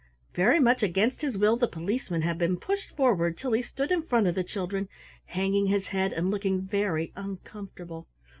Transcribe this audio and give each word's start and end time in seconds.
Very 0.33 0.59
much 0.59 0.81
against 0.81 1.21
his 1.21 1.37
will 1.37 1.57
the 1.57 1.67
Policeman 1.67 2.23
had 2.23 2.39
been 2.39 2.57
pushed 2.59 2.89
forward 2.97 3.37
till 3.37 3.51
he 3.51 3.61
stood 3.61 3.91
in 3.91 4.01
front 4.01 4.25
of 4.25 4.33
the 4.33 4.43
children, 4.43 4.89
hanging 5.25 5.67
his 5.67 5.89
head 5.89 6.11
and 6.11 6.31
looking 6.31 6.59
very 6.63 7.13
uncomfortable. 7.15 8.07